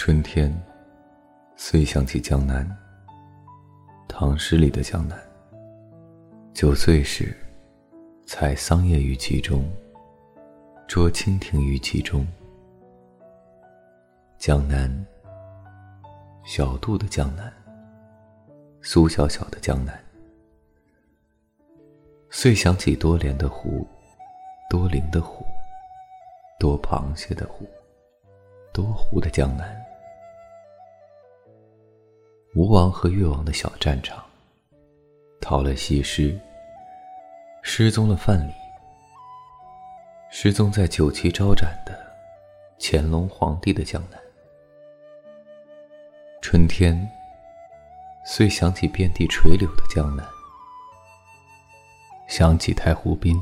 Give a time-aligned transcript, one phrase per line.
[0.00, 0.48] 春天，
[1.56, 2.64] 遂想起江南。
[4.06, 5.20] 唐诗里的江南。
[6.54, 7.36] 九岁时，
[8.24, 9.68] 采桑叶于其中，
[10.86, 12.24] 捉蜻蜓于其中。
[14.38, 14.88] 江南，
[16.44, 17.52] 小杜的江南，
[18.80, 20.00] 苏小小的江南。
[22.30, 23.84] 遂想起多莲的湖，
[24.70, 25.44] 多灵的湖，
[26.56, 27.66] 多螃蟹的湖，
[28.72, 29.76] 多湖的江南。
[32.68, 34.22] 吴王和越王的小战场，
[35.40, 36.38] 逃了西施，
[37.62, 38.52] 失踪了范蠡，
[40.30, 41.98] 失踪在酒旗招展的
[42.78, 44.20] 乾隆皇帝的江南。
[46.42, 47.10] 春天，
[48.26, 50.22] 遂想起遍地垂柳的江南，
[52.28, 53.34] 想起太湖滨、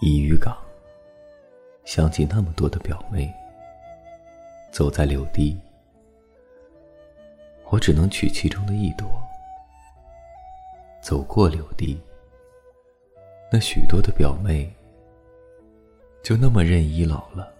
[0.00, 0.56] 宜渔港，
[1.84, 3.30] 想起那么多的表妹，
[4.70, 5.60] 走在柳堤。
[7.72, 9.08] 我只能取其中的一朵，
[11.00, 11.98] 走过柳堤，
[13.50, 14.70] 那许多的表妹
[16.22, 17.50] 就那么任依老了，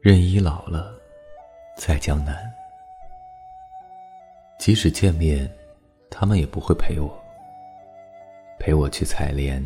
[0.00, 0.96] 任依老了，
[1.76, 2.48] 在江南，
[4.56, 5.52] 即使见面，
[6.08, 7.20] 他们也不会陪我，
[8.56, 9.60] 陪我去采莲，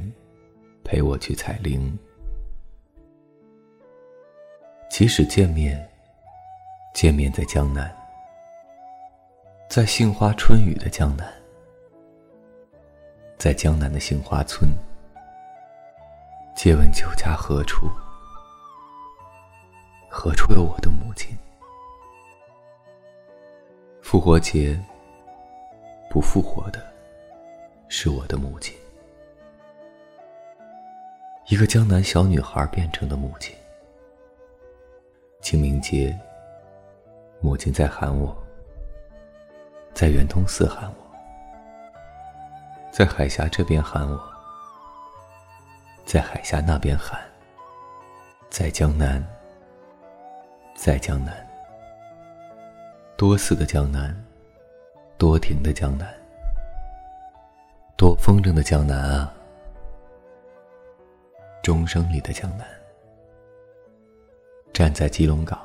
[0.82, 1.94] 陪我去采菱，
[4.88, 5.86] 即使见面，
[6.94, 7.97] 见面在江南。
[9.68, 11.30] 在杏花春雨的江南，
[13.36, 14.70] 在江南的杏花村，
[16.56, 17.86] 借问酒家何处？
[20.08, 21.36] 何处有我的母亲？
[24.00, 24.80] 复活节
[26.08, 26.82] 不复活的，
[27.88, 28.74] 是我的母亲，
[31.48, 33.54] 一个江南小女孩变成的母亲。
[35.42, 36.18] 清明节，
[37.42, 38.34] 母亲在喊我。
[39.98, 40.94] 在圆通寺喊我，
[42.92, 44.32] 在海峡这边喊我，
[46.04, 47.20] 在海峡那边喊，
[48.48, 49.20] 在江南，
[50.76, 51.34] 在江南，
[53.16, 54.14] 多寺的江南，
[55.18, 56.06] 多亭的江南，
[57.96, 59.34] 多风筝的江南啊，
[61.60, 62.64] 钟声里的江南，
[64.72, 65.58] 站在基隆港，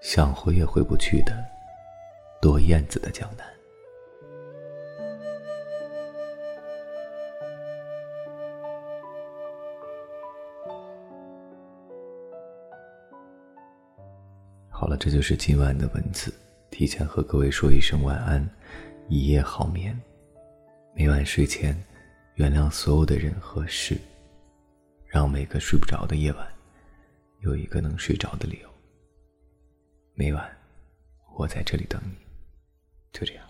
[0.00, 1.32] 想回也回不去的。
[2.40, 3.46] 多燕子的江南。
[14.70, 16.32] 好了，这就是今晚的文字。
[16.70, 18.48] 提前和各位说一声晚安，
[19.08, 19.94] 一夜好眠。
[20.94, 21.76] 每晚睡前，
[22.36, 23.98] 原谅所有的人和事，
[25.06, 26.48] 让每个睡不着的夜晚，
[27.40, 28.68] 有一个能睡着的理由。
[30.14, 30.50] 每晚，
[31.36, 32.29] 我在这里等你。
[33.12, 33.49] 就这样。